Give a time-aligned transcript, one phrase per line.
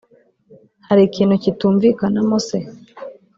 [0.87, 2.57] Hari ikintu kitumvikanamo se